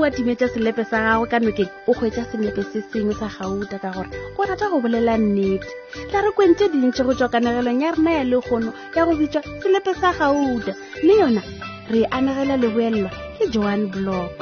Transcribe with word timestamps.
o 0.00 0.04
adimetše 0.08 0.48
selepe 0.48 0.80
sa 0.88 0.96
gagwe 1.28 1.28
ka 1.30 1.38
nokeng 1.44 1.72
o 1.88 1.92
hwetša 1.92 2.24
selepe 2.32 2.62
se 2.72 2.80
sengwe 2.88 3.12
sa 3.20 3.28
gauta 3.28 3.76
ka 3.78 3.92
gore 3.92 4.08
o 4.40 4.44
rata 4.48 4.66
go 4.72 4.80
bolela 4.80 5.14
nnete 5.20 5.68
tla 6.08 6.18
re 6.24 6.30
kwentse 6.32 6.64
dintšhi 6.72 7.04
go 7.04 7.12
tswa 7.14 7.28
kanegelong 7.28 7.82
ya 7.82 7.92
rena 7.92 8.12
ya 8.12 8.24
lekgono 8.24 8.72
ya 8.96 9.04
go 9.04 9.12
bitswa 9.12 9.42
selepe 9.60 9.92
sa 9.94 10.12
gauta 10.12 10.72
le 11.02 11.18
yona 11.20 11.42
re 11.90 12.04
anegela 12.04 12.56
leboelelwa 12.56 13.10
ke 13.36 13.46
joan 13.52 13.90
block 13.90 14.32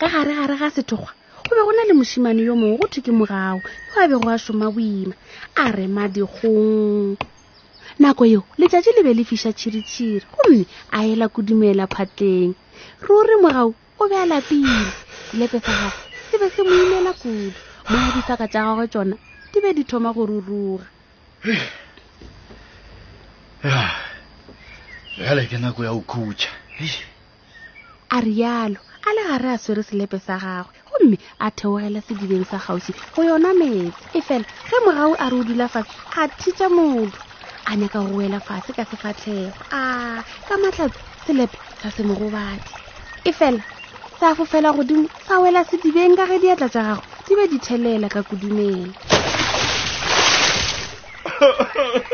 ka 0.00 0.06
gare 0.12 0.32
gare 0.36 0.54
ga 0.60 0.68
sethokgwa 0.76 1.12
go 1.52 1.52
be 1.52 1.60
go 1.64 1.72
na 1.72 1.84
le 1.84 1.92
mosimane 1.92 2.42
yo 2.42 2.54
mongwe 2.56 2.78
go 2.80 2.86
thwe 2.88 3.02
ke 3.04 3.12
mogago 3.12 3.68
yo 3.96 4.02
a 4.02 4.08
go 4.08 4.30
a 4.30 4.38
soma 4.38 4.70
boima 4.72 5.14
a 5.56 5.64
rema 5.72 6.08
dikgong 6.08 7.16
nako 8.00 8.24
eo 8.24 8.40
letsatsi 8.58 8.90
le 8.96 9.02
be 9.04 9.12
le 9.14 9.24
fiša 9.24 9.52
tšhiritšhiri 9.52 10.26
gomme 10.32 10.64
a 10.92 11.04
ela 11.04 11.28
kudumela 11.28 11.84
phatleng 11.86 12.54
ruri 13.04 13.36
mogau 13.42 13.74
o 14.00 14.08
be 14.08 14.16
a 14.16 14.26
lapile 14.26 14.92
lepefa 15.36 15.72
gagwe 15.72 15.92
se 16.32 16.38
be 16.40 16.48
se 16.50 16.60
mo 16.62 16.72
imela 16.74 17.12
kudu 17.12 17.52
moya 17.88 18.12
difaka 18.16 18.48
tša 18.48 18.60
gagwe 18.64 18.86
tsona 18.88 19.16
di 19.52 19.58
be 19.60 19.72
di 19.74 19.84
thoma 19.84 20.12
go 20.12 20.24
ruruga 20.26 20.84
bjale 25.20 25.44
ke 25.46 25.58
nako 25.60 25.84
ya 25.84 25.92
go 25.92 26.00
khutša 26.00 26.48
a 28.08 28.20
rialo 28.20 28.76
a 29.08 29.12
le 29.14 29.22
gare 29.28 29.48
a 29.52 29.58
swere 29.58 29.82
selepe 29.82 30.18
sa 30.18 30.38
gagwe 30.40 30.81
gomme 30.98 31.16
a 31.40 31.50
theogela 31.50 32.00
sedibeng 32.02 32.44
sa 32.46 32.58
gausi 32.58 32.92
go 33.14 33.22
yona 33.24 33.50
metsi 33.56 33.92
e 34.18 34.20
fela 34.26 34.44
ge 34.68 34.78
morago 34.84 35.14
a 35.18 35.26
re 35.30 35.36
o 35.40 35.44
dula 35.44 35.66
fatshe 35.68 35.96
ga 36.12 36.24
thitsa 36.40 36.66
motho 36.76 37.18
a 37.68 37.72
nyaka 37.76 37.98
go 38.04 38.12
wela 38.18 38.38
fatshe 38.40 38.72
ka 38.76 38.84
sefatlhego 38.90 39.52
a 39.72 39.80
ka 40.48 40.54
matlhatsi 40.62 41.00
selepe 41.24 41.56
sa 41.82 41.88
se 41.90 42.02
mo 42.02 42.14
gobadi 42.14 42.70
e 43.24 43.30
fela 43.38 43.60
sa 44.20 44.34
fofela 44.36 44.72
godimo 44.76 45.08
sa 45.26 45.40
wela 45.42 45.64
sedibeng 45.64 46.16
ka 46.16 46.26
ge 46.28 46.38
diatla 46.42 46.68
tsa 46.68 46.82
gago 46.82 47.04
di 47.26 47.32
be 47.38 47.44
dithelela 47.52 48.08
ka 48.14 48.20
kodumela 48.28 48.92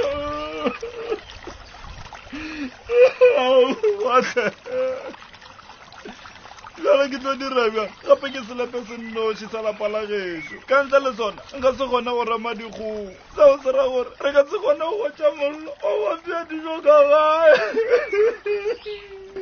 Oh, 3.39 3.73
what 4.03 4.25
the 4.35 4.51
jala 6.85 7.09
ke 7.11 7.19
tla 7.19 7.35
dirabja 7.37 7.85
gape 8.07 8.27
ke 8.35 8.41
selape 8.47 8.79
senoši 8.89 9.47
sa 9.51 9.63
lapa 9.63 9.89
la 9.95 10.03
geso 10.11 10.55
ka 10.69 10.83
ntle 10.85 10.99
le 11.05 11.11
sona 11.19 11.41
nka 11.59 11.69
se 11.77 11.85
kgona 11.87 12.11
go 12.17 12.23
rama 12.31 12.51
dikgogo 12.59 13.11
seo 13.35 13.55
se 13.63 13.69
ra 13.77 13.85
gore 13.93 14.11
re 14.23 14.31
ka 14.37 14.43
se 14.51 14.57
kgona 14.59 14.85
go 14.91 14.95
watša 15.03 15.29
molelo 15.39 15.73
o 15.89 15.91
wafea 16.05 16.43
dijo 16.49 16.75
ka 16.87 16.97
gae 17.11 17.57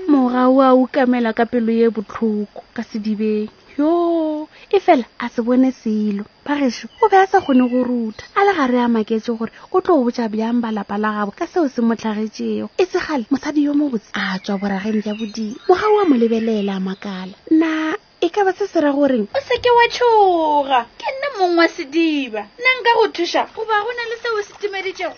morao 0.08 0.60
a 0.62 0.68
okamela 0.82 1.30
ka 1.38 1.44
pelo 1.50 1.72
ye 1.80 1.86
botlhoko 1.94 2.58
ka 2.74 2.82
sedibeng 2.88 3.48
yoo 3.78 4.35
efela 4.70 5.04
a 5.18 5.28
se 5.28 5.42
bone 5.42 5.72
selo 5.72 6.24
pagešo 6.44 6.88
o 7.02 7.08
be 7.08 7.16
a 7.16 7.26
sa 7.26 7.40
kgone 7.40 7.70
go 7.70 7.84
ruta 7.84 8.24
a 8.34 8.44
le 8.44 8.52
gare 8.54 8.78
a 8.82 8.88
maketse 8.88 9.30
gore 9.38 9.52
o 9.70 9.80
tlo 9.80 9.94
o 9.94 10.04
botša 10.04 10.26
bjang 10.28 10.58
balapa 10.60 10.98
la 10.98 11.12
gabo 11.14 11.30
ka 11.30 11.46
seo 11.46 11.68
se 11.68 11.82
mo 11.82 11.94
tlhagetšego 11.94 12.68
e 12.78 12.84
segale 12.86 13.26
mosadi 13.30 13.62
yo 13.64 13.74
mobotse 13.74 14.10
a 14.12 14.38
tswa 14.42 14.58
borageng 14.58 15.02
ja 15.06 15.14
bodimo 15.14 15.54
moga 15.68 15.86
o 15.86 16.00
a 16.02 16.08
mo 16.08 16.16
lebelele 16.16 16.72
a 16.72 16.80
makala 16.82 17.34
nna 17.50 17.94
e 18.20 18.28
ka 18.28 18.42
ba 18.42 18.52
se 18.52 18.66
se 18.66 18.80
ra 18.80 18.90
goreng 18.90 19.26
o 19.30 19.38
seke 19.38 19.70
wa 19.70 19.84
tshoga 19.88 20.80
ke 20.98 21.06
nna 21.14 21.28
mongwe 21.38 21.58
wa 21.62 21.68
sediba 21.68 22.42
nna 22.58 22.70
nka 22.80 22.90
go 22.98 23.06
thuša 23.14 23.42
goba 23.54 23.76
go 23.86 23.90
na 23.94 24.02
le 24.10 24.16
seo 24.18 24.42
se 24.42 24.52
timeditšego 24.60 25.14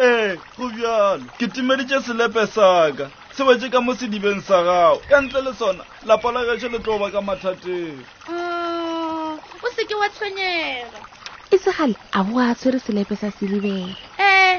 eh, 0.00 0.06
eh, 0.06 0.38
go 0.58 0.68
bjalo 0.70 1.26
ke 1.38 1.46
timeditše 1.50 2.00
selepe 2.06 2.46
saka 2.46 3.10
sebetse 3.38 3.70
ka 3.70 3.78
mo 3.78 3.94
sedibeng 3.94 4.42
sa 4.42 4.66
gago 4.66 4.98
ka 5.06 5.22
ntle 5.22 5.38
le 5.46 5.52
sona 5.54 5.86
lapa 6.02 6.26
la 6.34 6.42
gešo 6.42 6.66
le 6.74 6.82
tloba 6.82 7.06
ka 7.06 7.22
mathateng 7.22 7.94
oh, 8.34 9.38
o 9.38 9.66
seke 9.78 9.94
wa 9.94 10.10
tshwenyega 10.10 10.98
e 11.54 11.56
segale 11.62 11.94
a 12.18 12.26
boa 12.26 12.50
a 12.50 12.58
tshwere 12.58 12.82
selepe 12.82 13.14
sa 13.14 13.30
sedibela 13.38 13.94
ee 14.18 14.58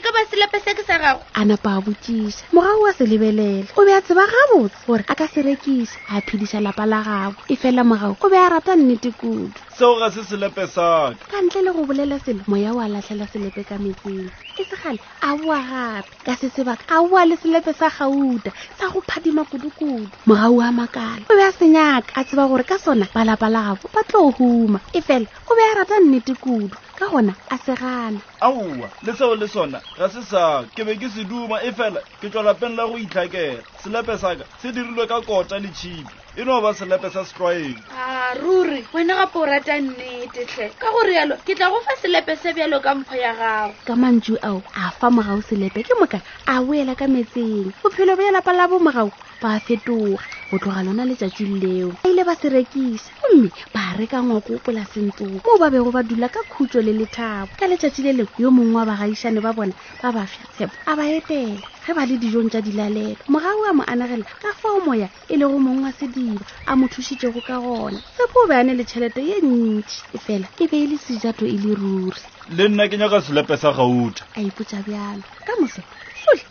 ka 0.00 0.10
ba 0.16 0.24
selepe 0.32 0.56
se 0.64 0.72
ke 0.74 0.80
sa 0.82 0.96
gago 0.98 1.20
a 1.36 1.44
napa 1.44 1.76
a 1.76 1.80
botsiša 1.84 2.48
morago 2.56 2.82
wa 2.88 2.92
se 2.96 3.04
lebelele 3.04 3.68
o 3.76 3.84
be 3.84 3.92
a 3.92 4.00
tseba 4.00 4.24
gabotse 4.24 4.80
gore 4.88 5.04
a 5.08 5.12
ka 5.14 5.28
se 5.28 5.42
rekisa 5.44 5.96
a 6.08 6.20
phedisa 6.24 6.56
lapa 6.60 6.86
la 6.88 7.02
gago 7.04 7.36
e 7.52 7.56
fela 7.60 7.84
morago 7.84 8.16
o 8.20 8.30
be 8.32 8.36
a 8.40 8.48
rata 8.48 8.72
nnete 8.80 9.12
kudu 9.20 9.52
seo 9.76 9.98
ga 10.00 10.08
se 10.10 10.24
selepe 10.24 10.64
saka 10.66 11.20
ka 11.28 11.38
ntle 11.44 11.60
le 11.62 11.70
go 11.76 11.84
bolela 11.84 12.16
selo 12.24 12.40
moya 12.48 12.72
o 12.72 12.80
a 12.80 12.88
latlhela 12.88 13.28
selepe 13.28 13.60
ka 13.68 13.76
metseng 13.76 14.32
e 14.56 14.62
segale 14.64 14.98
a 15.20 15.36
boa 15.36 15.60
gape 15.68 16.08
ka 16.24 16.32
se 16.40 16.48
sebaka 16.48 16.80
a 16.88 17.04
boa 17.04 17.28
le 17.28 17.36
selepe 17.36 17.72
sa 17.76 17.92
gauta 17.92 18.50
sa 18.80 18.88
go 18.88 19.04
phadima 19.04 19.44
kudukudu 19.44 20.08
morago 20.24 20.60
a 20.64 20.72
makala 20.72 21.28
o 21.28 21.36
be 21.36 21.44
a 21.44 21.52
senyaka 21.52 22.08
a 22.16 22.24
tseba 22.24 22.48
gore 22.48 22.64
ka 22.64 22.78
sona 22.80 23.04
balapa 23.12 23.52
la 23.52 23.60
gago 23.76 23.90
ba 23.92 24.00
tlo 24.08 24.32
huma 24.32 24.80
e 24.96 25.00
fela 25.04 25.28
o 25.44 25.52
be 25.52 25.60
a 25.60 25.76
rata 25.76 26.00
nnete 26.00 26.40
kudu 26.40 26.72
ka 26.96 27.04
gona 27.12 27.36
a 27.52 27.56
segana 27.60 28.16
aowa 28.40 28.88
le 29.04 29.12
seo 29.12 29.36
le 29.36 29.48
sona 29.48 29.80
ga 30.00 30.08
se 30.08 30.22
sa 30.24 30.64
ke 30.74 30.80
be 30.80 30.94
ke 30.96 31.08
se 31.14 31.22
duma 31.28 31.56
e 31.68 31.70
fela 31.78 32.00
ke 32.24 32.28
tswalapeng 32.32 32.72
la 32.76 32.86
go 32.88 32.96
itlhakela 32.96 33.60
selepe 33.84 34.14
sa 34.16 34.30
ka 34.34 34.44
se 34.64 34.72
dirilwe 34.72 35.04
ka 35.06 35.20
kota 35.20 35.58
le 35.60 35.68
tšhipi 35.68 36.40
e 36.40 36.44
no 36.48 36.56
ba 36.64 36.72
selepe 36.72 37.12
sa 37.12 37.20
setlwaeng 37.20 37.76
a 37.92 38.32
ruri 38.40 38.80
wena 38.96 39.20
gape 39.20 39.36
o 39.36 39.44
rata 39.44 39.76
nnete 39.76 40.48
tlhe 40.48 40.72
ka 40.80 40.88
gore 40.96 41.12
yalo 41.20 41.36
ke 41.44 41.52
tla 41.54 41.68
go 41.68 41.84
fa 41.84 41.92
selepe 42.00 42.32
se 42.40 42.54
bjalo 42.56 42.80
ka 42.80 42.94
mpho 42.96 43.12
ya 43.14 43.36
gago 43.36 43.74
ka 43.84 43.92
mantsi 43.94 44.40
ao 44.40 44.62
a 44.72 44.88
fa 44.90 45.10
mogao 45.12 45.42
selepe 45.44 45.84
ke 45.84 45.92
moka 46.00 46.20
a 46.48 46.64
boela 46.64 46.96
ka 46.96 47.04
metseng 47.04 47.68
bophelo 47.84 48.16
bo 48.16 48.22
ya 48.24 48.32
lapa 48.40 48.52
la 48.56 48.64
bo 48.72 48.80
mogao 48.80 49.12
fa 49.40 49.54
a 49.54 49.60
fetoga 49.66 50.20
go 50.50 50.58
tloga 50.60 50.84
lona 50.84 51.02
letsatsi 51.08 51.46
leo 51.64 51.88
ba 52.02 52.08
ile 52.10 52.22
ba 52.28 52.34
se 52.36 52.48
rekisa 52.52 53.08
mme 53.24 53.48
ba 53.72 53.96
reka 53.96 54.20
ngwako 54.20 54.60
polaseng 54.64 55.10
tsoo 55.16 55.40
moo 55.44 55.56
ba 55.60 55.70
bego 55.72 55.88
ba 55.90 56.02
dula 56.04 56.28
ka 56.28 56.40
khutso 56.52 56.76
le 56.84 56.92
lethabo 56.92 57.48
ka 57.58 57.64
letsatsi 57.70 58.00
le 58.04 58.12
lengwe 58.12 58.42
yo 58.44 58.50
mongwe 58.52 58.76
wa 58.76 58.88
bagaišane 58.88 59.40
ba 59.40 59.56
bona 59.56 59.72
ba 60.04 60.08
ba 60.12 60.26
fa 60.28 60.44
tshepo 60.52 60.76
a 60.84 60.92
ba 60.98 61.02
etela 61.08 61.56
ge 61.88 61.92
ba 61.96 62.04
le 62.04 62.14
dijong 62.20 62.50
tsa 62.52 62.60
dilalelo 62.60 63.16
morago 63.32 63.64
a 63.64 63.72
mo 63.72 63.82
anagela 63.88 64.26
ka 64.42 64.52
fao 64.60 64.76
moya 64.84 65.08
e 65.32 65.34
le 65.40 65.46
go 65.48 65.56
mongwe 65.56 65.88
wa 65.88 65.92
sedibo 65.96 66.44
a 66.68 66.72
mo 66.76 66.84
thušitšego 66.92 67.40
ka 67.48 67.56
gona 67.64 67.96
tshepo 67.96 68.44
o 68.44 68.48
be 68.48 68.54
a 68.60 68.62
ne 68.64 68.76
le 68.76 68.84
tšhelete 68.84 69.24
ye 69.24 69.40
ntšhi 69.40 70.00
efela 70.20 70.48
e 70.60 70.64
be 70.68 70.76
e 70.84 70.86
le 70.92 70.96
sejato 71.00 71.48
e 71.48 71.56
le 71.56 71.72
ruri 71.80 72.20
le 72.56 72.64
nna 72.68 72.84
ke 72.92 73.00
nyaka 73.00 73.24
selepe 73.24 73.56
sa 73.56 73.72
gauta 73.72 74.20
a 74.36 74.40
ipotsa 74.44 74.84
bjalo 74.84 75.24
ka 75.48 75.56
mosepo 75.56 75.99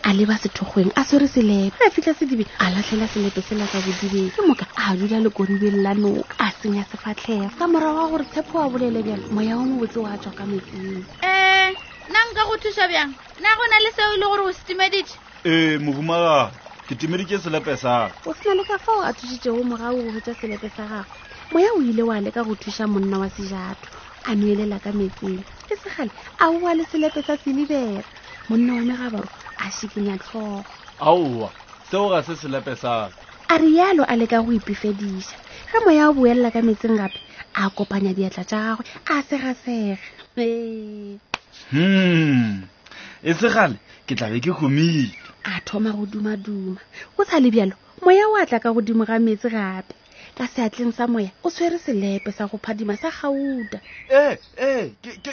a 0.03 0.13
leba 0.13 0.35
sethogoeng 0.41 0.91
a 1.00 1.03
swere 1.07 1.28
selepe 1.28 1.84
a 1.88 1.91
fitlha 1.94 2.13
sedibe 2.13 2.46
a 2.59 2.66
latlhela 2.74 3.07
selepe 3.13 3.41
sela 3.41 3.66
ka 3.72 3.80
bodibeng 3.85 4.30
ke 4.34 4.41
moka 4.47 4.66
a 4.75 4.96
dula 4.97 5.19
lekoribeng 5.22 5.84
la 5.84 5.94
noka 5.94 6.34
a 6.40 6.50
senya 6.52 6.84
sefatlhega 6.91 7.50
ka 7.57 7.68
morago 7.68 8.02
wa 8.02 8.09
gore 8.09 8.25
tshepo 8.25 8.58
wa 8.59 8.69
bolele 8.69 9.03
bjalo 9.03 9.28
moya 9.31 9.58
wa 9.58 9.66
mobotse 9.66 9.99
wa 9.99 10.17
tswa 10.17 10.32
ka 10.34 10.46
metsing 10.46 11.05
um 11.22 11.29
eh, 11.29 11.76
nna 12.09 12.20
nka 12.32 12.44
go 12.49 12.58
thusa 12.58 12.88
bjang 12.88 13.14
na 13.44 13.49
go 13.55 13.64
na 13.70 13.78
le 13.84 13.90
seo 13.94 14.14
e 14.14 14.17
le 14.17 14.26
gore 14.26 14.41
o 14.41 14.53
setimeditše 14.53 15.16
ee 15.46 15.73
eh, 15.73 15.79
mohumaga 15.82 16.52
ke 16.88 16.96
timeditše 16.96 17.40
selepe 17.40 17.78
sa 17.78 18.09
o 18.26 18.34
sena 18.34 18.55
le 18.55 18.64
ka 18.66 18.78
fao 18.78 19.02
a 19.05 19.11
thušitšego 19.14 19.64
morago 19.64 20.02
go 20.02 20.09
hwetša 20.11 20.34
selepe 20.41 20.70
sa 20.73 20.84
gagwe 20.85 21.05
moya 21.52 21.70
o 21.78 21.82
ile 21.82 22.03
wa 22.03 22.17
leka 22.20 22.44
go 22.44 22.55
thusa 22.55 22.88
monna 22.88 23.20
wa 23.20 23.29
sejato 23.29 23.85
a 24.26 24.35
nuelela 24.35 24.79
ka 24.79 24.90
metseng 24.91 25.44
ke 25.70 25.76
segale 25.78 26.09
a 26.40 26.49
oa 26.49 26.73
le 26.73 26.84
selepe 26.91 27.22
sa 27.22 27.38
selibega 27.38 28.02
monna 28.49 28.73
wa 28.73 28.82
megabaro 28.82 29.29
a 29.66 29.72
sikinya 29.72 30.17
tlhogo 30.17 30.64
aowa 31.00 31.50
seo 31.91 32.09
ga 32.09 32.23
se 32.23 32.35
selepe 32.35 32.76
sa 32.76 33.09
a 33.50 33.58
rialo 33.58 34.03
a 34.08 34.16
leka 34.16 34.40
go 34.41 34.52
ipifedisa 34.56 35.35
ge 35.72 35.78
moya 35.84 36.09
o 36.09 36.14
boelela 36.16 36.52
ka 36.52 36.59
metseng 36.64 36.96
gape 36.97 37.20
a 37.53 37.67
kopanya 37.70 38.16
diatla 38.16 38.44
tsa 38.47 38.59
gagwe 38.72 38.85
a 39.06 39.16
segasega 39.28 40.00
ee. 40.40 41.17
hmm 41.76 42.64
e 43.23 43.32
segale 43.35 43.76
ke 44.08 44.16
tla 44.16 44.32
be 44.32 44.40
ke 44.40 44.52
humile 44.56 45.11
a 45.44 45.59
thoma 45.67 45.91
go 45.91 46.06
dumaduma 46.08 46.79
go 47.17 47.22
sa 47.28 47.40
le 47.44 47.52
bjalo 47.52 47.76
moya 48.03 48.32
o 48.32 48.40
tla 48.47 48.64
ka 48.64 48.72
godimo 48.72 49.03
ga 49.03 49.20
metsi 49.20 49.50
gape 49.52 49.91
ka 50.40 50.47
seatleng 50.47 50.96
sa 50.96 51.03
moya 51.11 51.35
o 51.44 51.52
tshwere 51.52 51.76
selepe 51.79 52.32
sa 52.32 52.47
go 52.47 52.56
phadima 52.64 52.96
sa 52.96 53.11
gauta 53.11 53.84
ee 54.08 54.38
ee 54.56 54.84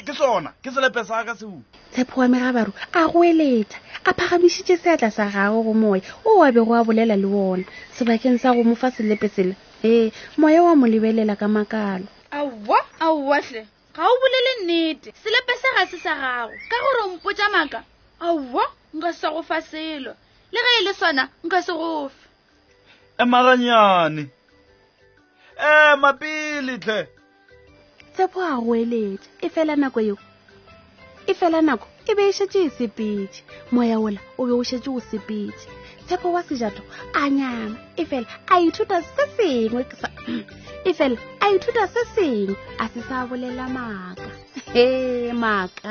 ke 0.06 0.14
sona 0.18 0.50
ke 0.62 0.74
selepe 0.74 1.04
sa 1.06 1.22
ka 1.22 1.38
seutu 1.38 1.75
tshepo 1.96 2.20
wa 2.20 2.28
megabaru 2.28 2.72
a 2.92 3.08
go 3.08 3.18
eletša 3.24 3.78
a 4.08 4.10
phagamišitše 4.16 4.76
seatla 4.84 5.08
sa 5.10 5.24
gagwe 5.32 5.62
go 5.66 5.72
moya 5.82 6.04
o 6.28 6.44
a 6.46 6.52
bego 6.52 6.74
a 6.76 6.84
bolela 6.84 7.16
le 7.16 7.24
wona 7.34 7.64
sebakeng 7.96 8.36
sa 8.38 8.52
go 8.52 8.60
mo 8.68 8.74
fa 8.76 8.88
selepetsela 8.92 9.54
ee 9.84 10.10
moya 10.36 10.60
wa 10.62 10.76
mo 10.76 10.84
lebelela 10.92 11.32
ka 11.40 11.48
makalo 11.48 12.04
aowa 12.38 12.78
aowatlhe 13.00 13.62
ga 13.96 14.02
o 14.12 14.14
bolele 14.20 14.52
nnete 14.60 15.08
selepe 15.24 15.54
se 15.60 15.68
ga 15.76 15.84
se 15.90 15.96
sa 16.04 16.12
gago 16.20 16.56
ka 16.68 16.76
gore 16.84 17.00
o 17.04 17.08
mpotša 17.16 17.46
maaka 17.54 17.80
aowa 18.20 18.64
nka 18.94 19.10
se 19.16 19.26
go 19.34 19.40
fa 19.48 19.58
selo 19.64 20.12
le 20.52 20.58
ge 20.64 20.70
e 20.80 20.84
le 20.84 20.92
sona 20.94 21.24
nka 21.48 21.62
se 21.64 21.72
go 21.72 22.08
fe 22.12 22.20
emaganyane 23.24 24.28
ema 25.68 26.12
pele 26.12 26.76
tle 26.78 27.08
tshepo 28.12 28.38
a 28.44 28.60
go 28.60 28.72
eletša 28.82 29.28
e 29.40 29.48
fela 29.48 29.72
nako 29.80 30.00
eo 30.04 30.16
efela 31.26 31.62
nako 31.62 31.86
e 32.10 32.14
be 32.14 32.28
e 32.28 32.32
šetše 32.32 32.60
e 32.66 32.70
sepetše 32.70 33.42
moya 33.72 33.98
ola 33.98 34.20
o 34.38 34.46
be 34.46 34.52
o 34.52 34.62
šetše 34.64 34.90
go 34.90 35.00
sepetše 35.00 35.68
tshepo 36.06 36.28
wa 36.34 36.42
sejato 36.42 36.82
a 37.14 37.28
nyana 37.28 37.76
efela 37.96 38.26
a 38.48 38.54
ithuta 38.60 39.02
se 39.02 39.22
sengwe 39.36 39.82
sa 40.00 40.08
efela 40.88 41.16
a 41.40 41.46
ithuta 41.54 41.86
se 41.94 42.02
sengwe 42.14 42.54
a 42.82 42.88
se 42.88 43.00
sa 43.08 43.26
bolela 43.26 43.66
maaka 43.68 44.28
e 44.74 44.84
maaka 45.32 45.90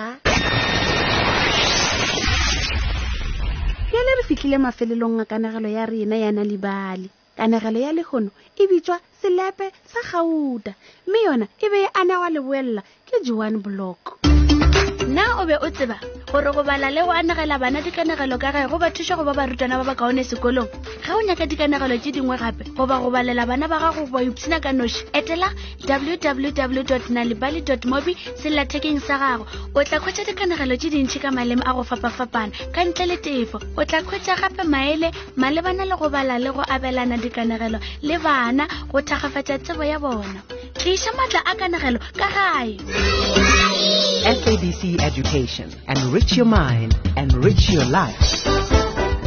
yale 3.94 4.12
re 4.18 4.24
fitlhile 4.30 4.58
mafelelong 4.58 5.20
a 5.20 5.26
kanegelo 5.26 5.70
ya 5.70 5.86
rena 5.86 6.16
ya 6.16 6.32
nalebale 6.32 7.10
kanegelo 7.38 7.80
ya 7.80 7.92
lekgono 7.92 8.32
e 8.56 8.64
bitswa 8.72 8.98
selepe 9.22 9.68
sa 9.84 10.00
gauta 10.12 10.72
mme 11.08 11.20
yona 11.28 11.46
e 11.60 11.68
be 11.72 11.80
e 11.84 11.90
anewa 12.00 12.30
leboelela 12.30 12.82
ke 13.08 13.20
joan 13.26 13.60
block 13.60 14.25
na 15.16 15.40
o 15.42 15.46
be 15.48 15.56
o 15.66 15.70
tseba 15.72 15.96
gore 16.32 16.52
go 16.52 16.62
bala 16.68 16.88
le 16.92 17.00
go 17.08 17.12
anegela 17.16 17.56
bana 17.64 17.80
dikanegelo 17.86 18.36
ka 18.38 18.50
gae 18.56 18.66
go 18.68 18.76
ba 18.78 18.92
thuša 18.92 19.16
go 19.16 19.24
ba 19.24 19.32
barutwana 19.32 19.80
ba 19.80 19.88
ba 19.96 19.96
kaone 19.96 20.28
sekolong 20.28 20.68
ge 21.06 21.12
o 21.16 21.20
nyaka 21.24 21.48
dikanegelo 21.48 21.96
tše 22.04 22.12
dingwe 22.20 22.36
gape 22.36 22.68
goba 22.76 23.00
go 23.00 23.08
balela 23.16 23.48
bana 23.48 23.70
ba 23.72 23.80
gago 23.80 24.12
ba 24.12 24.20
ipshina 24.28 24.60
ka 24.60 24.76
noši 24.76 25.08
etela 25.16 25.48
www 25.88 27.00
nalibaly 27.16 27.64
mobi 27.88 28.18
sellathekeng 28.44 29.00
sa 29.00 29.16
gago 29.16 29.46
o 29.72 29.80
tla 29.88 30.04
khwetša 30.04 30.28
dikanegelo 30.36 30.76
tše 30.76 30.90
dintšhi 30.92 31.20
ka 31.24 31.32
maleme 31.32 31.64
a 31.64 31.72
go 31.72 31.88
fapafapana 31.88 32.52
ka 32.76 32.84
ntle 32.84 33.06
le 33.06 33.18
tefo 33.24 33.56
o 33.80 33.84
tla 33.88 34.04
khwetša 34.04 34.36
gape 34.36 34.68
maele 34.68 35.16
malebana 35.40 35.88
le 35.88 35.96
go 35.96 36.12
bala 36.12 36.36
le 36.36 36.52
go 36.52 36.60
abelana 36.68 37.16
dikanegelo 37.16 37.80
le 38.04 38.18
bana 38.20 38.68
go 38.92 39.00
thagafatša 39.00 39.64
tsebo 39.64 39.84
ya 39.88 39.96
bona 39.96 40.44
tliša 40.76 41.16
maatla 41.16 41.40
a 41.48 41.56
kanegelo 41.56 42.00
ka 42.20 42.28
gae 42.36 43.55
SABC 44.25 45.00
Education. 45.04 45.69
Enrich 45.88 46.36
your 46.36 46.48
mind, 46.48 46.95
enrich 47.16 47.69
your 47.69 47.86
life. 47.86 48.44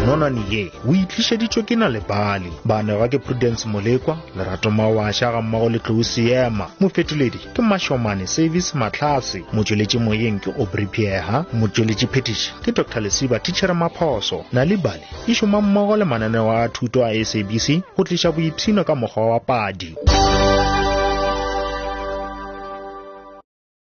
nonane 0.06 0.40
ye 0.50 0.70
o 0.88 0.92
itlišeditšwe 0.94 1.62
ke 1.62 1.76
na 1.76 1.88
lebale 1.88 2.50
banega 2.64 3.08
ke 3.08 3.18
prudence 3.18 3.68
molekwa 3.68 4.18
lerato 4.36 4.70
mawaša 4.70 5.32
ga 5.32 5.42
mmago 5.42 5.68
le 5.68 5.78
tlousiema 5.78 6.30
seema 6.30 6.70
mofetoledi 6.80 7.38
ke 7.54 7.62
mašomane 7.62 8.26
service 8.26 8.76
matlhase 8.78 9.44
motšweletši 9.52 9.98
moyeng 9.98 10.40
ke 10.40 10.50
obripieha 10.58 11.44
motšweletši 11.52 12.06
phetiši 12.06 12.52
ke 12.64 12.72
dr 12.72 13.00
lesiba 13.00 13.38
tichere 13.38 13.74
maphoso 13.74 14.44
na 14.52 14.64
lebale 14.64 15.02
e 15.28 15.34
šoma 15.34 15.60
mmogo 15.60 15.96
le 15.96 16.04
mananeo 16.04 16.50
a 16.52 16.68
thuto 16.68 17.04
a 17.06 17.24
sabc 17.24 17.68
go 17.96 18.04
tliša 18.04 18.32
boiphino 18.32 18.84
ka 18.84 18.94
mokgwa 18.94 19.28
wa 19.30 19.40
padi 19.40 19.98